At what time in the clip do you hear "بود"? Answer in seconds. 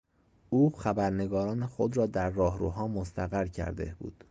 3.99-4.15